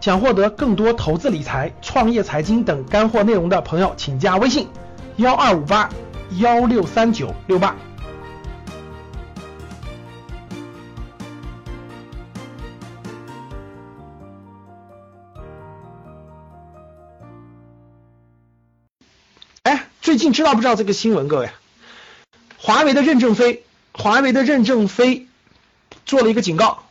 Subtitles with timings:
[0.00, 4.68] 想获得更多投资理财、创业财经等干货内容的朋友，请加微信
[5.16, 5.90] 幺二五八
[6.38, 7.76] 幺六三九六八。
[19.64, 21.26] 哎，最近知道不知道这个新闻？
[21.26, 21.50] 各位，
[22.56, 25.26] 华为的任正非，华为的任正非
[26.06, 26.84] 做了一个警告，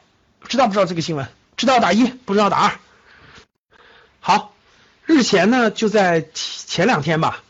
[0.47, 1.25] 知道不知道这个新闻？
[1.55, 2.71] 知道打一，不知道打二。
[4.27, 4.51] 好，
[5.05, 7.45] 日前呢，就在前两天吧，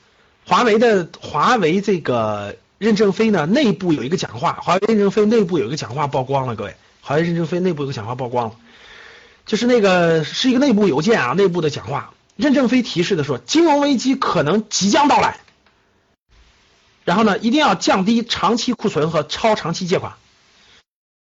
[0.46, 8.56] 华为的华为这个任正非呢内部有一个讲话，华为任正非内部有一个讲话曝光了，各位，华为任正非内部有个讲话曝光了，
[9.48, 12.14] 就是那个是一个内部邮件啊，内部的讲话。
[12.36, 15.40] 任正非提示的说，金融危机可能即将到来，
[17.06, 20.14] 然后呢，一定要降低长期库存和超长期借款。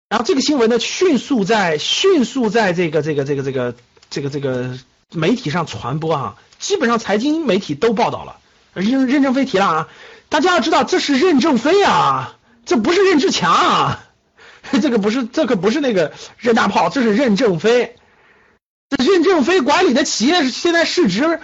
[0.08, 3.76] 然后这个新闻呢，迅速在迅速在这个这个这个这个
[4.10, 4.76] 这个这个
[5.12, 8.36] 媒体上传播啊，基本上财经媒体都报道了。
[8.74, 9.88] 任任正非提了啊，
[10.28, 14.04] 大家要知道这是任正非啊，这不是任志强啊，
[14.82, 17.96] 这个不是这个不是那个任大炮，这是任正非。
[18.90, 21.40] 这任正非管理的企业现在市值，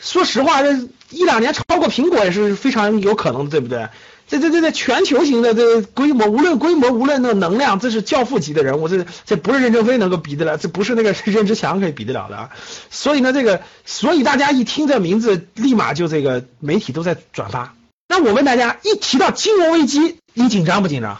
[0.00, 0.72] 说实话，这
[1.10, 3.88] 一两年超过苹果也是非常有可能的，对不对？
[4.28, 12.50] 这这这这全球型的这规模，无论规模，无论那能量，这是教父级的人物，这这不是任正非能够比得了，这不是那个 任志强可以比得了的啊。
[12.90, 17.74] 所以呢，这个，所以大家一听这名字，立马就这个媒体都在转发。
[18.08, 21.18] 那我问大家，一提到金融危机，你紧张不紧张？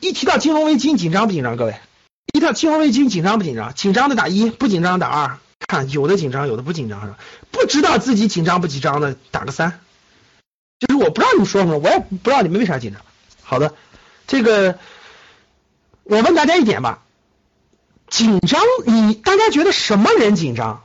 [0.00, 1.56] 一提到金融危机，紧张不紧张？
[1.56, 1.74] 各位？
[2.34, 3.72] 一到金融危机紧张不紧张？
[3.74, 5.38] 紧张的打一，不紧张打二。
[5.66, 7.18] 看有的紧张，有的不紧张是吧？
[7.50, 9.80] 不知道自己紧张不紧张的打个三。
[10.78, 13.00] 就是我不知道你们说什么，我也不知道你们为啥紧张。
[13.42, 13.74] 好的，
[14.26, 14.78] 这个
[16.02, 17.02] 我问大家一点吧，
[18.08, 20.84] 紧张你大家觉得什么人紧张？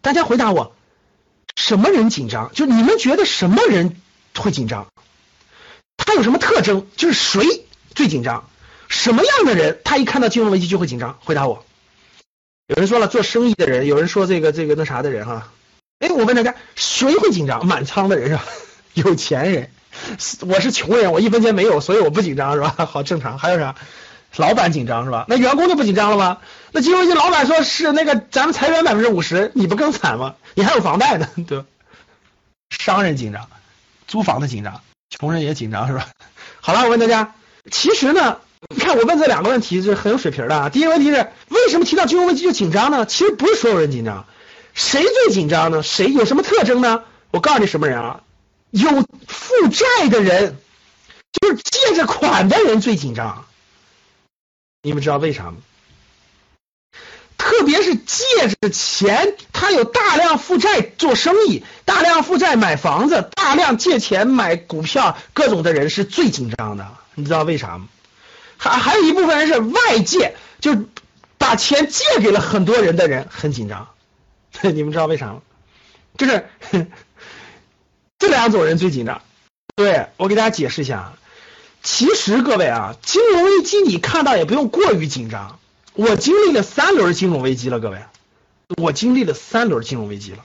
[0.00, 0.74] 大家回答我，
[1.56, 2.50] 什么人紧张？
[2.54, 4.00] 就你们觉得什么人
[4.36, 4.86] 会紧张？
[5.98, 6.86] 他有什么特征？
[6.96, 8.48] 就是谁最紧张？
[8.88, 11.18] 什么样的人，他一看到金融危机就会紧张？
[11.20, 11.64] 回答我。
[12.66, 15.52] 有人说了，做生意的人；有人说这个这个那啥的人哈。
[16.00, 17.66] 哎，我问大家，谁会紧张？
[17.66, 18.44] 满仓的人是吧？
[18.94, 19.70] 有钱人。
[20.48, 22.74] 我是穷人，我一分钱没有，所以我不紧张是吧？
[22.90, 23.38] 好正常。
[23.38, 23.74] 还有啥？
[24.36, 25.26] 老板紧张是吧？
[25.28, 26.38] 那员工就不紧张了吗？
[26.72, 30.36] 那金融危机，老板说是那个咱们裁员百分之五十，你不更惨吗？
[30.54, 31.64] 你还有房贷呢，对吧？
[32.70, 33.46] 商人紧张，
[34.06, 36.06] 租房的紧张，穷人也紧张是吧？
[36.62, 37.34] 好了，我问大家，
[37.70, 38.38] 其实呢？
[38.74, 40.68] 你看，我问这两个问题是很有水平的啊。
[40.70, 43.04] 第一个问题是，为什么提到金融危机就紧张呢？
[43.04, 44.26] 其实不是所有人紧张，
[44.74, 45.82] 谁最紧张呢？
[45.82, 47.02] 谁有什么特征呢？
[47.30, 48.22] 我告诉你什么人啊？
[48.70, 48.88] 有
[49.26, 50.58] 负债的人，
[51.32, 53.46] 就是借着款的人最紧张。
[54.82, 55.56] 你们知道为啥吗？
[57.36, 66.86] 特别是借着钱，他有大量负债做生意，大量负债买房子，大量借钱买股票，各种的人是最紧张的。
[67.14, 67.88] 你知道为啥吗？
[68.56, 70.84] 还还有一部分人是外界，就
[71.38, 73.88] 把钱借给了很多人的人很紧张，
[74.72, 75.42] 你们知道为啥吗？
[76.16, 76.46] 就是
[78.18, 79.22] 这两种人最紧张。
[79.76, 81.18] 对我给大家解释一下啊，
[81.82, 85.58] 其实各位啊，金融危机你看到也不用过于紧张。
[85.94, 88.02] 我经历了三轮金融危机了，各位，
[88.76, 90.44] 我经历了三轮金融危机了。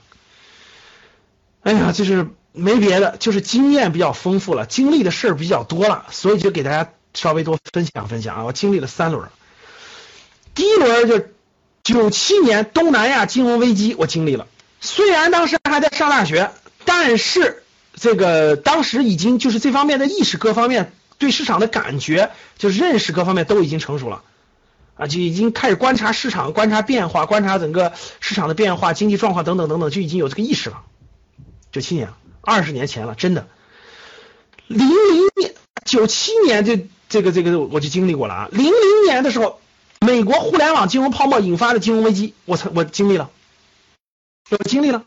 [1.62, 6.90] 哎呀，就是没别的，就是经验比较丰富了，经历的事儿比较多了，所以就给大家。
[7.14, 8.44] 稍微多分享分享啊！
[8.44, 9.30] 我经历了三轮，
[10.54, 11.24] 第一轮就
[11.86, 14.48] 九七年东南亚金融危机，我经历了。
[14.80, 16.50] 虽然当时还在上大学，
[16.84, 17.62] 但是
[17.94, 24.24] 这个当时已经就是这方面的意识各方面对市场的感觉，就是认识各方面都已经成熟了
[24.96, 30.82] 啊，就已经开始观察市场、观察变化、观察整个市场的变化、经济状况等等等等，就已经有这个意识了。
[31.70, 32.08] 九七年，
[32.40, 33.46] 二十年前了，真的。
[34.66, 34.96] 零零
[35.36, 35.54] 年，
[35.84, 36.76] 九七年就。
[37.08, 39.60] 这个这个我就经历过了啊，零零年的时候，
[40.06, 43.28] 美国互联网金融泡沫引发的金融危机，我曾我经历了，
[44.50, 45.02] 我经历了。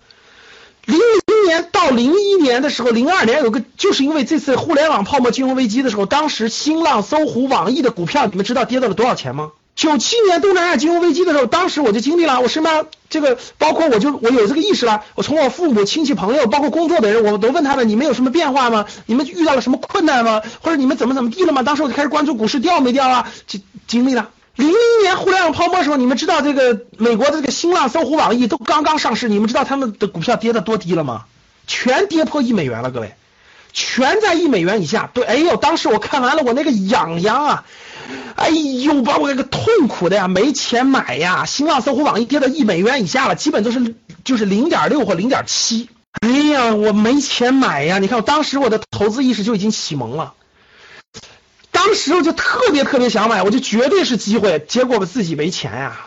[0.85, 9.53] 零零年到零一年的时候，零二年有个就是因为这次互联网泡沫金融危机的时候，当时新浪、搜狐、网易的股票，你们知道跌到了多少钱吗？
[9.73, 18.85] 九七年东南亚金融危机的时候，当时我就经历了，我身边这个包括我就我有这个意识了，我从我父母亲戚朋友，包括工作的人，我都问他们，你们有什么变化吗？
[19.05, 20.41] 你们遇到了什么困难吗？
[20.61, 21.63] 或者你们怎么怎么地了吗？
[21.63, 31.23] 当时我就开始关注股市掉没掉啊，经经历了零零年互联网泡沫的时候，你们知道这个美国的这个新浪、搜狐、网易都刚刚上市，你们知道他们的股票跌的多低了吗？
[31.65, 33.15] 全跌破一美元了，各位，
[33.71, 35.09] 全在一美元以下。
[35.13, 37.63] 对，哎呦，当时我看完了，我那个痒痒啊！
[38.35, 41.45] 哎呦，把我那个痛苦的呀，没钱买呀！
[41.45, 43.95] 新浪、搜狐、网易跌到一美元以下了，基本都是
[44.25, 45.87] 就是零点六或零点七。
[46.19, 47.99] 哎呀，我没钱买呀！
[47.99, 50.33] 你看，我当时我的投资意识就已经启蒙了，
[51.89, 55.97] 当时我就特别特别想买，我就绝对是机会，结果我自己没钱呀。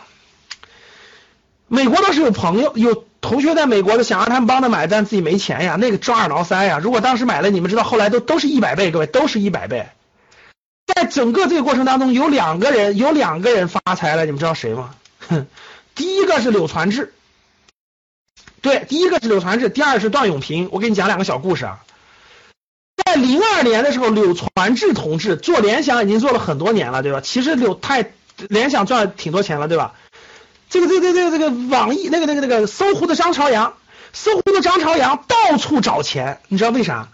[1.67, 6.79] 美国倒是有朋友有同学在美国的，想让他们帮他买，但自己没钱呀，那个抓耳挠腮呀。
[6.81, 9.89] 如果当时买了，你们知道后来都都是一百倍，各位都是一百倍。
[10.87, 14.95] 在整个这个过程当中，有两个人有两个人发财了，你们知道谁吗？
[15.27, 15.47] 哼，
[15.95, 17.13] 第一个是柳传志，
[18.61, 20.69] 对，第一个是柳传志，第二是段永平。
[20.71, 21.83] 我给你讲两个小故事啊。
[23.13, 27.21] 在零二年的时候，柳传志同志做联想已经做了很多年了，对吧？
[27.21, 28.11] 其实柳太
[28.49, 29.93] 联想赚了挺多钱了，对吧？
[30.71, 33.75] 这个这个这个这个网易那个那个那个搜狐的张朝阳，
[34.13, 37.09] 搜狐的张朝阳到处找钱，你知道为啥？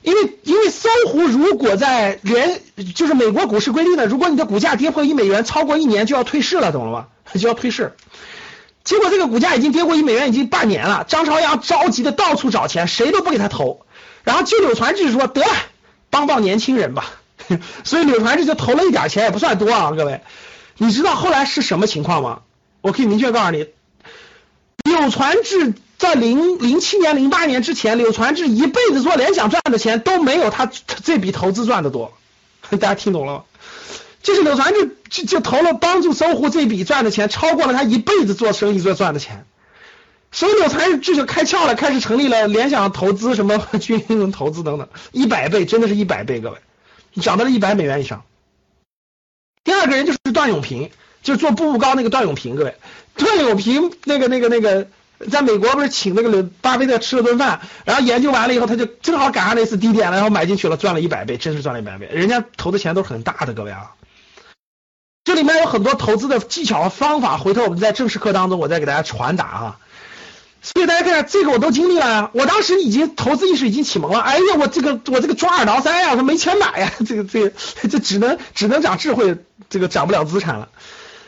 [0.00, 2.62] 因为因为搜狐如果在连
[2.94, 7.06] 就是美国股市规定的，如果你的股价跌破一美元超过一年就要退市了，懂了吗？
[7.38, 7.92] 就要退市。
[8.84, 13.84] 结果这个股价已经跌过一美元已经半年了，张朝阳着急的到处找钱，谁都不给他投。
[14.24, 15.48] 然后就柳传志说得了，
[16.10, 17.12] 帮帮年轻人吧。
[17.84, 20.20] 所以柳传志就投了一点钱，也不算多啊，各位。
[20.78, 22.40] 你知道后来是什么情况吗？
[22.80, 23.66] 我可以明确告诉你，
[24.84, 25.74] 柳传志。
[25.98, 32.12] 在零零七年、零八年之前，柳传志一辈子做联想赚的钱都没有他这笔投资赚的多。
[32.70, 33.42] 大家听懂了吗？
[34.20, 39.46] 就是柳传志就就投了帮助搜狐这笔赚的钱，超过了他一辈子做生意做赚的钱。
[40.32, 46.58] 所以柳传志就开窍了，开始成立了联想投资，什么 军营投资等等，一百倍，真的是一百倍，各位，
[47.22, 48.24] 涨到了一百美元以上。
[49.62, 50.90] 第二个人就是段永平，
[51.22, 52.74] 就是做步步高那个段永平，各位，
[53.14, 54.88] 段永平那个那个那个。
[55.30, 62.08] 在美国不是请那个巴菲特吃了顿饭，然后研究完了以后，他就正好赶上那次低点了，然后买进去了，赚了一百倍，真是赚了一百倍。
[62.12, 63.92] 人家投的钱都是很大的，各位啊。
[65.22, 69.78] 这里面有很多投资的技巧和方法，回头我们在正式课当中我再给大家传达啊。
[70.62, 74.20] 所以大家看，这个我都经历了呀，我当时已经投资意识已经启蒙了。
[74.20, 77.52] 哎呀，我这个我这个抓耳挠腮呀，我没钱买呀，这个这个
[77.90, 79.36] 这只能只能长智慧，
[79.68, 80.68] 这个长不了资产了。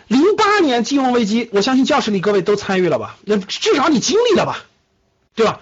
[0.06, 3.16] 零八年金融危机，我相信教室里各位都参与了吧？
[3.24, 4.64] 那至少你经历了吧，
[5.34, 5.60] 对吧？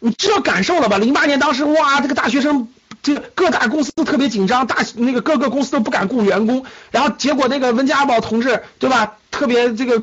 [0.00, 0.98] 你知道感受了吧？
[0.98, 2.68] 零八年当时哇，这个大学生，
[3.04, 9.18] 这个各大公司都特别紧张，大那个各个公司都不敢雇员工，然后结果那个温家宝同志，对吧？
[9.30, 10.02] 特别这个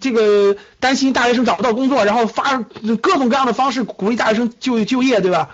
[0.00, 2.58] 这个担心大学生找不到工作，然后发
[3.02, 5.50] 各种各样的方式鼓励大学生就就业，对吧？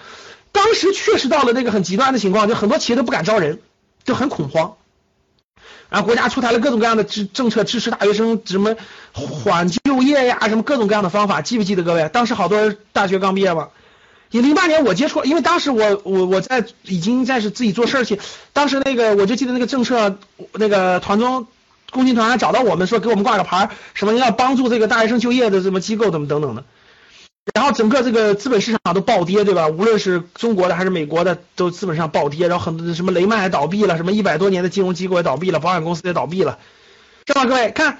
[0.52, 3.60] 当时确实到了那个很极端的情况，就很多企业都不敢招人，
[4.04, 4.74] 就很恐慌。
[5.88, 8.76] 然后国家出台了各种各样的支政策，支持大学生什么
[9.12, 12.10] 缓就业呀，什么各种各样的方法，记不记得各位？
[12.12, 13.68] 当时好多人大学刚毕业嘛。
[14.32, 18.18] 你零八年我接触，因为当时我我我在已经在是自己做事去，
[18.52, 20.18] 当时那个我就记得那个政策，
[20.54, 21.46] 那个团中
[21.90, 26.64] 共青团还找到我们说给我们挂个牌，什么要帮助这个大学生就业的什么机构怎么等等的。
[27.52, 29.66] 然后整个这个资本市场都暴跌，对吧？
[29.68, 32.48] 无论是中国的还是美国的，都资本上暴跌。
[32.48, 36.58] 然后很多什么雷曼也倒闭了，什么一百多年的金融机构也倒闭了，保险公司也倒闭了，
[37.26, 37.44] 是吧？
[37.44, 37.98] 各位看，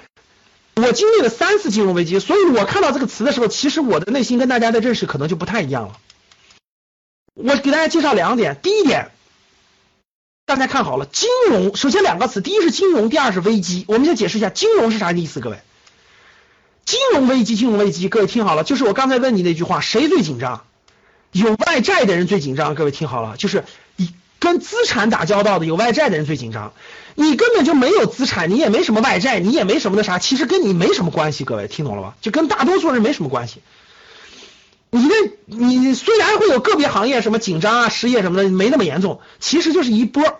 [0.75, 5.97] 我经历了三次金融危机，所以我看到这个词的时候，其实我的内心跟大家的认识可能就不太一样了。
[7.33, 9.09] 我给大家介绍两点，第一点，
[10.45, 13.85] 大家看好了，金融首先两个词，第一是金融，第二是危机。
[13.87, 15.57] 我们先解释一下金融是啥意思，各位。
[16.85, 20.63] 金融危机，金融危机，各位听好了，就是我刚才问你那句话，谁最紧张？
[21.31, 22.75] 有外债的人最紧张。
[22.75, 23.63] 各位听好了，就是
[23.95, 26.73] 你跟资产打交道的有外债的人最紧张。
[27.15, 31.45] 你根本就没有资产，你也没什么外债，你也没什么那啥，其实跟你没什么关系。
[31.45, 32.15] 各位听懂了吧？
[32.21, 33.61] 就跟大多数人没什么关系。
[34.95, 35.15] 你的，
[35.47, 40.39] 你虽然会有个别行业什么紧张啊、失业什么的，没那么严重，其实就是一波，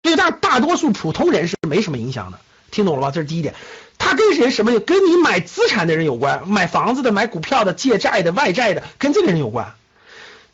[0.00, 2.40] 对大大多数普通人是没什么影响的。
[2.70, 3.10] 听懂了吧？
[3.10, 3.54] 这是第一点。
[3.98, 4.80] 它跟谁什么？
[4.80, 9.74] 跟你买资产的人有关，买房子的、买股票的、借债的、外债的，跟这个人有关。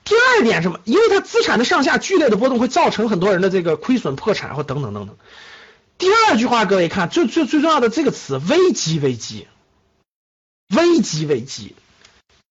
[0.05, 0.81] 第二点什么？
[0.85, 5.17] 因为它资产的上下剧烈的波动，会造成很多人的这个亏损、破产或等等等等。
[5.97, 9.47] 第二句话，各位看，最最最重要的这个词，危机，危机，
[10.75, 11.77] 危机，危机，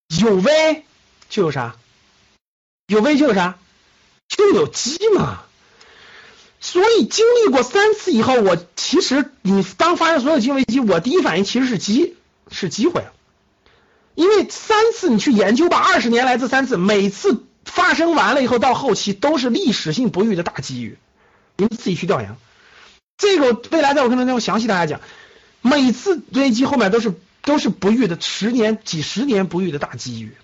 [0.07, 0.83] 有危
[1.29, 1.75] 就有啥？
[2.87, 3.57] 有危就有啥？
[4.27, 5.41] 就有机嘛。
[6.59, 12.15] 所以经历过三次以后，我其实你当发生所有金融危机，我第一反应其实是机
[12.49, 13.05] 是机会，
[14.15, 20.97] 因为三次你去研究吧，二十年来这三次，每次发生完了以后，到后期都是历史性不遇的大机遇，
[21.57, 22.35] 你们自己去调研。
[23.17, 25.01] 这个未来在我课堂中详细大家讲，
[25.61, 27.13] 每次危机后面都是
[27.45, 30.35] 都是不遇的十年几十年不遇的大机遇，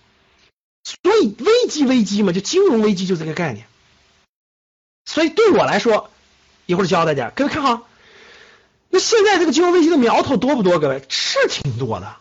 [0.83, 3.65] 所以危机危机嘛，就金融危机就这个概念。
[5.05, 6.09] 所以对我来说，
[6.67, 7.87] 一会儿教大家，各位看好，
[8.89, 10.79] 那现在这个金融危机的苗头多不多？
[10.79, 12.15] 各位是挺多的，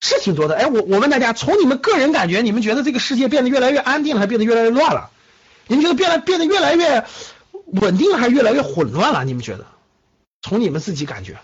[0.00, 0.54] 是挺多的。
[0.54, 5.10] 哎，我我问大家，从你们个人感觉，你们觉得这个世界变得越来越安定了，还变得越来越乱了？
[5.66, 7.06] 你们觉得变得变得越来越
[7.64, 9.24] 稳定了，还是越来越混乱了？
[9.24, 9.66] 你们觉得？
[10.42, 11.38] 从你们自己感觉？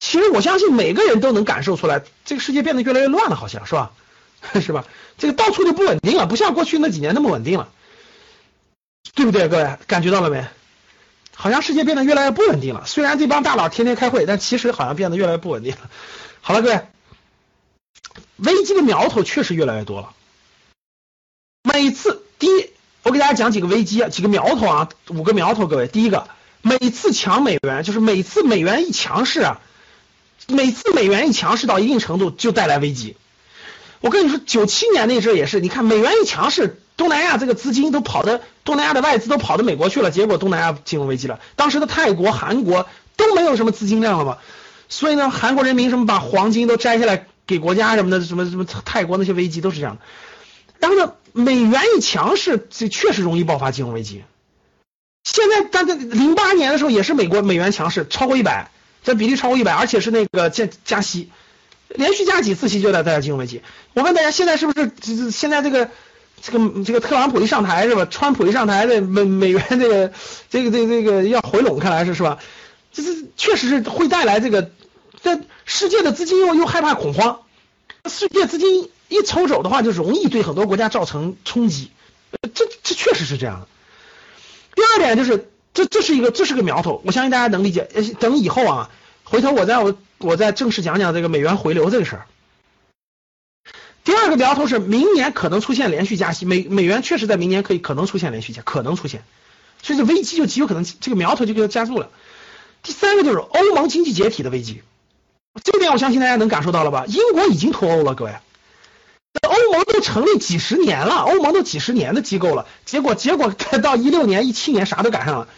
[0.00, 3.92] 其实我相信每个人都能感受出来，这个世界变得越来越乱了，好像是吧？
[4.60, 4.86] 是吧？
[5.18, 7.68] 这个到处就不稳定了，不像过去那几年那么稳定了，
[9.14, 9.48] 对不对？
[9.48, 10.46] 各位感觉到了没？
[11.34, 12.84] 好像世界变得越来越不稳定了。
[12.86, 15.90] 虽然这帮大佬天天开会，但其实好像变得越来越不稳定了。
[16.40, 16.80] 好了，各位，
[18.36, 20.14] 危机的苗头确实越来越多了。
[21.62, 22.70] 每次第一，
[23.02, 25.66] 我给大家讲几个危机，几个苗头啊，五个苗头。
[25.66, 26.28] 各位，第一个，
[26.62, 29.60] 每次强美元，就是每次美元一强势啊。
[30.50, 33.16] 每次美元一强势到一定程度，就带来危机。
[34.00, 41.38] 我跟你说，九七年那阵也是，你看美元一强势，东南亚这个资金都跑的，东南亚的外资都跑到美国去了，结果东南亚金融危机了。
[41.54, 44.38] 当时的泰国、韩国都没有什么资金量了嘛，
[44.88, 50.02] 所以呢，韩国人民什么把黄金都摘下来给国家什么的，什么什么泰国那些危机都是这样的。
[50.78, 54.24] 然后呢，美元一强势，这确实容易爆发金融危机。
[55.24, 58.70] 现在，但在零八年的时候也是美国美元强势，超过一百。
[59.02, 61.30] 这比例超过一百，而且是那个加加息，
[61.88, 63.62] 连续加几次息就带来金融危机。
[63.94, 65.90] 我问大家，现在是不是现在这个
[66.42, 68.06] 这个这个特朗普一上台是吧？
[68.10, 70.12] 川普一上台，这美美元这个
[70.50, 72.38] 这个这个这个要回笼，看来是是吧？
[72.92, 74.70] 这这确实是会带来这个，
[75.22, 77.40] 这世界的资金又又害怕恐慌，
[78.04, 81.90] 世界资金一抽走的话，就容易对很多国家造成冲击。
[82.54, 83.66] 这这确实是这样的。
[84.74, 85.48] 第二点就是。
[85.80, 87.88] 这这是一个这是个苗头，我相信大家能理解。
[88.18, 88.90] 等以后啊，
[89.24, 92.26] 回头我再我我再正式讲讲这个美元回流这个事儿。
[94.04, 99.22] 第二个苗头是明年可能出现连续加息，美美元确实在明年可以可能出现连续加，可能出现，
[99.82, 102.10] 所以这危机就极有可能这个苗头就给它加速了。
[102.82, 104.82] 第三个就是欧盟经济解体的危机，
[105.64, 107.06] 这点我相信大家能感受到了吧？
[107.06, 108.34] 英国已经脱欧了，各位。
[109.70, 115.48] 欧盟都成立几十年了，欧盟都几十年的机构了，结果结果 到一六年、一七年啥都赶上了，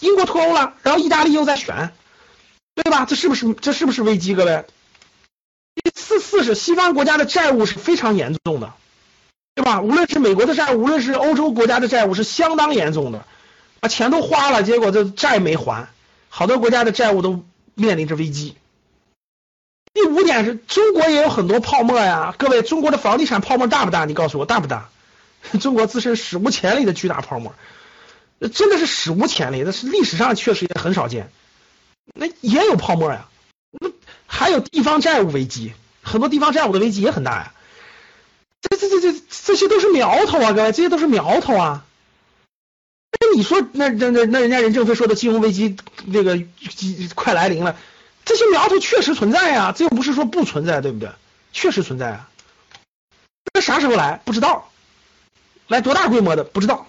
[0.00, 1.92] 英国脱欧了，然后意大利又在选，
[2.74, 3.04] 对吧？
[3.04, 4.34] 这是不是这是不是危机？
[4.34, 4.64] 各位，
[5.74, 8.72] 第四四是西方国家的债务是非常严重的，
[9.54, 9.82] 对吧？
[9.82, 13.26] 无论是美国的债务，无论是欧洲国家的债务是相当严重的，
[13.80, 15.88] 把钱都花了，结果这债没还，
[16.30, 18.56] 好多国家的债务都面临着危机。
[19.94, 24.04] 第五点是中国也有很多泡沫呀，各位，中国的房地产泡沫大不大？
[24.06, 24.88] 你告诉我大不大？
[25.60, 27.54] 中国自身史无前例的巨大泡沫，
[28.54, 31.30] 真的是史无前例，那是历史上确实也很少见。
[32.14, 33.28] 那也有泡沫呀，
[33.70, 33.90] 那
[34.26, 35.72] 还有地方债务危机，
[36.02, 37.52] 很多地方债务的危机也很大呀。
[38.62, 41.84] 这这这这这些都是苗头啊，各位，这些都是苗头啊。
[43.20, 46.40] 那你说，那那那那人家任正非说的金融危机那个
[47.14, 47.76] 快来临了。
[48.24, 51.10] 这些苗头确实存在呀，这又不是说不存在，对不对？
[51.52, 52.30] 确实存在啊。
[53.52, 54.20] 那啥时候来？
[54.24, 54.70] 不知道。
[55.66, 56.44] 来多大规模的？
[56.44, 56.86] 不知道。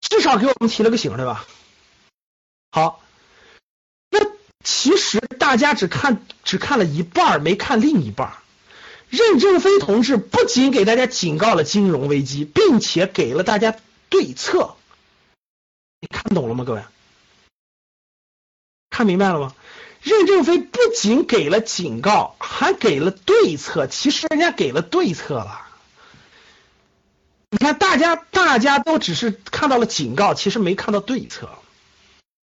[0.00, 1.46] 至少给我们提了个醒，对吧？
[2.70, 3.00] 好。
[4.10, 4.20] 那
[4.62, 8.34] 其实大家只看只看了一半，没看另一半。
[9.08, 13.76] 任正非同志不仅给大家警告了金融危机，并且给了大家
[14.08, 14.76] 对策。
[16.00, 16.82] 你看懂了吗，各位？
[18.90, 19.54] 看明白了吗？
[20.02, 23.86] 任正非不仅给了警告，还给了对策。
[23.86, 25.68] 其实人家给了对策了。
[27.50, 31.50] 你看，大家大家都只是看到了警告，其实没看到对策。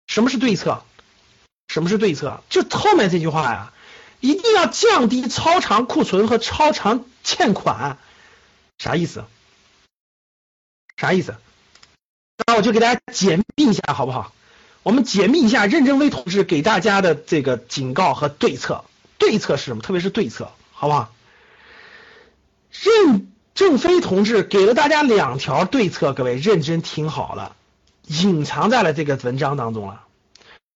[0.07, 0.83] 什么是对策？
[1.67, 2.41] 什么是对策？
[2.49, 3.73] 就后面这句话呀，
[4.21, 7.97] 一定要降低超长库存和超长欠款。
[8.77, 9.25] 啥意思？
[10.95, 11.35] 啥意思？
[12.47, 14.31] 那我就给大家解密一下，好不好？
[14.83, 18.83] 我们解密一下任正非同志给大家的这个警告和对策。
[19.17, 19.81] 对策是什么？
[19.81, 21.11] 特别是对策，好不好？
[22.71, 27.57] 任正非同志给了大家两条对策，各位认真听好了，
[28.07, 30.05] 隐藏在了这个文章当中了。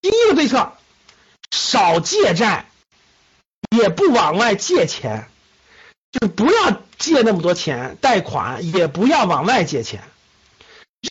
[0.01, 0.74] 第一个对策，
[1.51, 2.65] 少借债，
[3.69, 5.29] 也不往外借钱，
[6.12, 10.03] 就不要借那么多钱，贷款也不要往外借钱。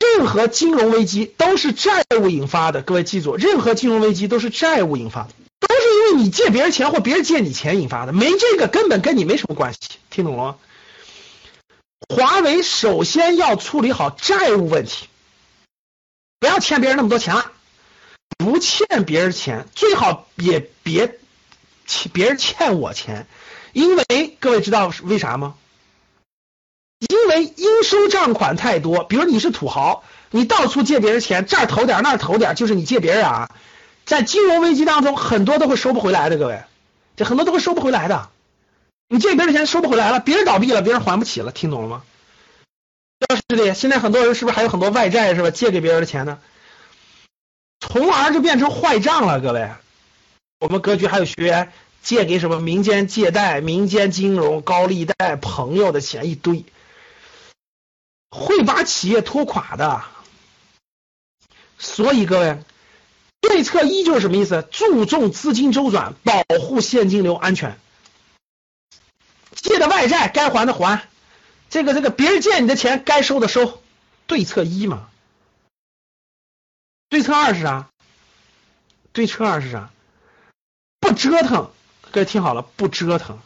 [0.00, 5.30] 任何金融危机都是债务引发的，各位记住，任何金融危机都是债务引发的，
[5.60, 9.78] 都是因为你借别人钱或别人借你钱引发的，没这个根本跟你没什么关系，
[10.10, 10.56] 听懂了吗？
[12.08, 15.08] 华为首先要处理好债务问题，
[16.40, 17.52] 不要欠别人那么多钱了，
[18.38, 21.18] 不欠别人钱，最好也别
[21.86, 23.26] 欠别人欠我钱，
[23.72, 25.54] 因为各位知道是为啥吗？
[27.08, 33.50] 因为应收账款太多，比如你是土豪，你到处借别人钱，这儿投点那儿投点，就是你借别人啊。
[34.04, 36.62] 在金融危机当中，很多都会收不回来的，各位，
[37.16, 38.28] 这很多都会收不回来的。
[39.08, 42.02] 你借别人钱收不回来了，别人倒闭了，别人还不起了，听懂了吗？
[43.48, 45.50] 是的，现在很多人是不是还有很多外债是吧？
[45.50, 46.38] 借给别人的钱呢，
[47.80, 49.70] 从而就变成坏账了，各位。
[50.58, 56.64] 我们格局还有学员借给什么民间借贷、民间金融、高利贷、朋友的钱一堆，
[58.32, 60.02] 会把企业拖垮的。
[61.78, 62.62] 所以各位，
[63.42, 64.66] 对策一就是什么意思？
[64.72, 67.78] 注重资金周转，保护现金流安全。
[69.54, 71.06] 借的外债该还的还。
[71.68, 73.82] 这个这个，别人借你的钱，该收的收，
[74.26, 75.08] 对策一嘛。
[77.08, 77.90] 对策二是啥？
[79.12, 79.90] 对策二是啥？
[81.00, 81.70] 不折腾，
[82.10, 83.38] 各位听好了，不折腾。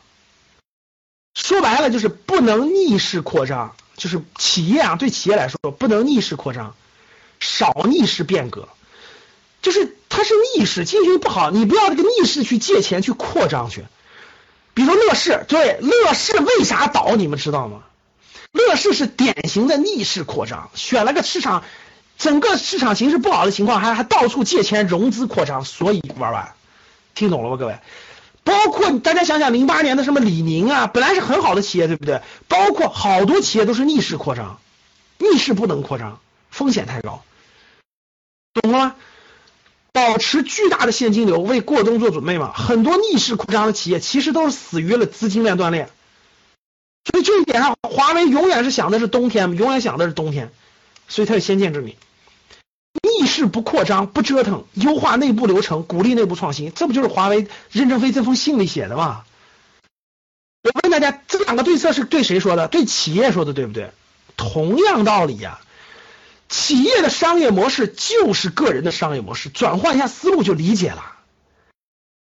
[1.34, 6.74] 说白了就是不能逆势扩张，就是企业啊，对企业来说不能逆势扩张，
[7.40, 8.68] 少逆势变革，
[9.62, 13.84] 就是它是逆势，经济不好，你不要这个逆势去借钱去扩张去。
[14.74, 17.16] 比如乐视，对，乐视为啥倒？
[17.16, 17.82] 你们知道吗？
[18.52, 21.64] 乐视是典型的逆势扩张，选了个市场，
[22.18, 26.52] 整个市场形势不好的情况，还还到处借钱融资扩张，所以玩完，
[27.14, 27.78] 听懂了吗，各位？
[28.46, 32.22] 包括大家想想，零八年的什么李宁啊，本来是很好的企业，对不对？
[32.46, 34.60] 包括好多企业都是逆势扩张，
[35.18, 37.24] 逆势不能扩张，风险太高，
[38.54, 38.94] 懂了吗？
[39.90, 42.52] 保持巨大的现金流，为过冬做准备嘛。
[42.52, 45.88] 很多逆势扩张的企业，其实都是死于了资金链断裂。
[47.10, 50.52] 所以这一点上，华为永远是想的是冬天，永远想的是冬天，
[51.08, 51.96] 所以它有先见之明。
[53.18, 59.24] 逆势不扩张，不折腾，优化内部流程，鼓励内部创新，这不就是华为任正非这封信里写的吗？
[60.62, 62.68] 我问大家，这两个对策是对谁说的？
[62.68, 63.90] 对企业说的，对不对？
[64.36, 65.60] 同样道理呀，
[66.48, 71.12] 企业的商业模式就是个人的商业模式，转换一下思路就理解了。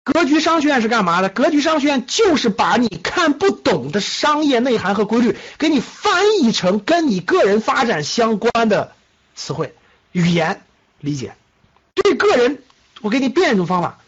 [0.03, 1.27] 格局商学院是干嘛的？
[1.27, 8.93] 格局商学院就是把你看不懂的商业内涵和规律，给你翻译成跟你个人发展相关的
[9.35, 9.75] 词汇、
[10.13, 10.61] 语言
[10.99, 11.35] 理解。
[11.95, 12.63] 对个人，
[13.01, 13.99] 我给你变一种方法。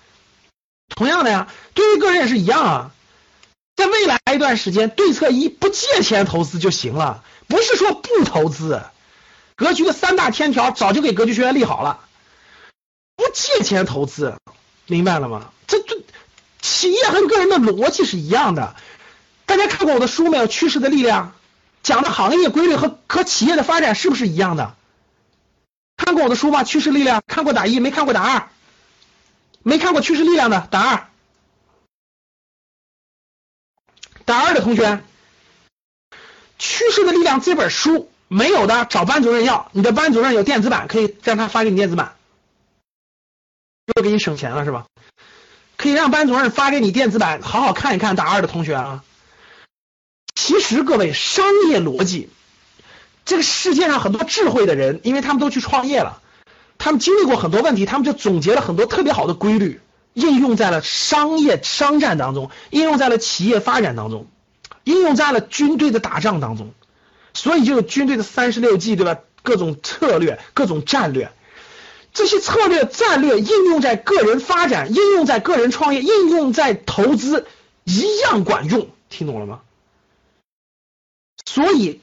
[0.90, 2.92] 同样的呀，对于个人也是一样啊。
[3.76, 8.82] 在未来一段时间，对策一不借钱投资就行了，不是说不投资。
[9.56, 12.00] 格局的三大天条早就给格局学院立好了，
[13.16, 14.36] 不借钱投资，
[14.86, 15.52] 明白了吗？
[15.68, 16.02] 这这
[16.62, 18.76] 企业和个人的逻辑是一样的，
[19.46, 20.48] 大家看过我的书没有？
[20.48, 21.34] 趋势的力量
[21.84, 24.76] 讲的行业规律和和企业的发展是不是一样的？
[26.00, 26.64] 看过我的书吗？
[26.64, 28.50] 趋势力量看过打一，没看过打二，
[29.62, 31.10] 没看过趋势力量的打二，
[34.24, 35.04] 打二的同学，
[36.58, 42.16] 趋势的力量这本书没有的找班主任要，你的班主任有电子版，可以让他发给你电子版，
[43.94, 44.88] 又给你省钱了是吧？
[45.76, 48.16] 可以让班主任发给你电子版，好好看一看。
[48.16, 49.04] 打二的同学啊，
[50.34, 52.30] 其实各位商业逻辑，
[53.30, 56.20] 这个世界上很多智慧的人，因为他们都去创业了，
[56.80, 59.82] 他们经历过很多问题，他们就总结了很多特别好的规律，
[60.16, 64.26] 应用在了商业商战当中，应用在了企业发展当中，
[64.84, 66.74] 应用在了军队的打仗当中，
[67.36, 69.20] 所以就有军队的三十六计，对吧？
[69.44, 71.32] 各种策略，各种战略。
[72.12, 77.46] 这些策略战略应用在个人发展，应用在个人创业，应用在投资，
[77.84, 79.60] 一样管用，听懂了吗？
[81.46, 82.02] 所以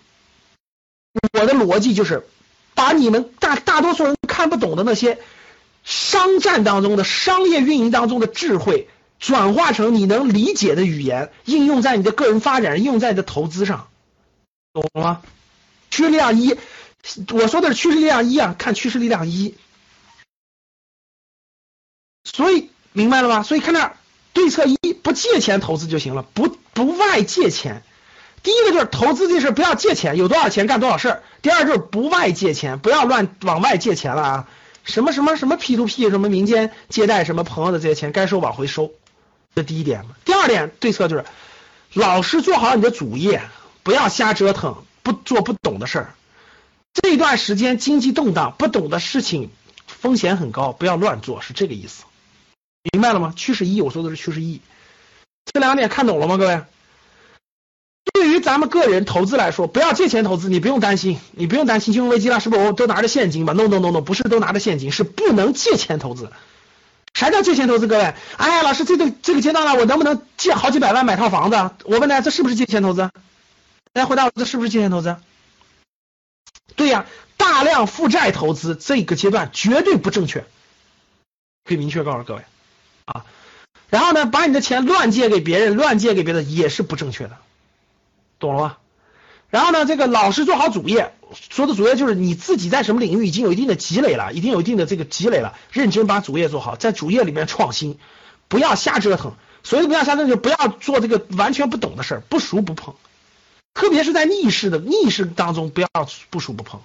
[1.38, 2.26] 我的逻辑就是，
[2.74, 5.18] 把你们大大多数人看不懂的那些
[5.84, 13.88] 商战当中的商业运营当中的智慧，转化成你能理解的语言，应用在你的个人发展，应用在你的投资上，
[14.72, 15.22] 懂了吗？
[15.90, 16.56] 趋势力量一，
[17.32, 19.54] 我说的是趋势力量一啊，看趋势力量一。
[22.24, 23.42] 所以明白了吧？
[23.42, 23.94] 所以看那
[24.32, 27.82] 对策一，不借钱投资就行了，不不外借钱。
[28.46, 31.22] 第一个就是投资这事不要借钱，有多少钱干多少事儿。
[31.42, 34.48] 第二就是不外借钱，不要乱往外借钱了啊！
[34.84, 38.92] 什么什么什么 P to P，什么民间借贷，什么朋友的这些钱该收往回收，
[39.56, 40.04] 这第一点。
[40.24, 41.24] 第二点对策就是
[41.92, 43.42] 老师做好你的主业，
[43.82, 46.14] 不要瞎折腾，不做不懂的事儿。
[46.94, 49.50] 这段时间经济动荡，不懂的事情
[49.88, 52.04] 风险很高，不要乱做，是这个意思。
[52.92, 53.34] 明白了吗？
[53.34, 54.60] 趋势一，我说的是趋势一，
[55.52, 56.36] 这两点看懂了吗？
[56.36, 56.62] 各位，
[58.16, 62.62] 对于咱们个人投资来说，不要借钱投资，你不用担心，你不用担心金融危机了，是不是？
[62.62, 66.32] 我都拿着现金吧？no no no no，不是都拿着现金，是不能借钱投资。
[67.12, 67.86] 啥叫借钱投资？
[67.86, 71.56] 各位，哎呀，老师，这个这个阶段了，我能不能借好几百万买套房子？
[71.84, 73.10] 我问大家，这是不是借钱投资？
[73.92, 75.14] 大家回答我，这是不是借钱投资？
[76.74, 77.04] 对呀，
[77.36, 80.44] 大大量负债投资这个阶段绝对不正确，
[81.64, 82.42] 可以明确告诉各位
[83.06, 83.24] 啊。
[83.88, 87.38] 然后呢，把你的钱乱借给别人，乱借给别人也是不正确的，
[88.38, 88.76] 懂了吗？
[89.48, 91.14] 然后呢，这个老师做好主业，
[91.50, 97.98] 说的主业就是你自己在什么领域已经有一定的积累了，已经有一定的这个积累了，认真把主业做好，在主业里面创新，
[98.48, 99.34] 不要瞎折腾。
[99.62, 102.94] 所以不要瞎折腾，就不要做这个完全不懂的事儿，不熟不碰。
[103.74, 105.88] 特别是在逆势的逆势当中，不要
[106.30, 106.80] 不熟不碰，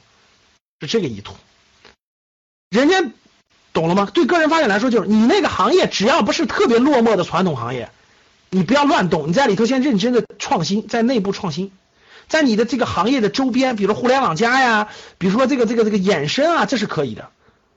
[0.80, 1.36] 是这个意图。
[2.70, 3.04] 人家
[3.72, 4.10] 懂了吗？
[4.12, 7.92] 对个人发展来说，就是你那个行业只要不是特别落寞的传统行业，
[8.54, 11.72] 你不要乱动，你在里头先认真的创新，在内部创新，
[12.28, 17.30] 在你的这个行业的周边，比如互联网加呀，比如说这个这个这个衍生啊，这是可以的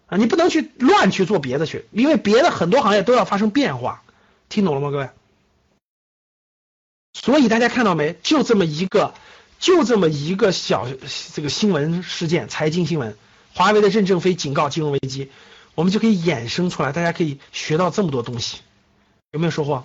[0.07, 4.03] 啊，你不能去乱去做别的去，因为别的很多行业都要发生变化，
[4.49, 5.11] 听懂了吗，各位？
[7.13, 8.17] 所以大家看到没？
[8.25, 9.15] 就这么一个，
[9.61, 10.89] 就这么一个小
[11.35, 13.17] 这个新闻事件，财经新闻，
[13.55, 15.31] 华为的任正非警告金融危机，
[15.77, 18.59] 我们就可以衍生出来，大家可以学到这么多东西，
[19.31, 19.85] 有没有收获？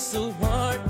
[0.00, 0.89] so hard.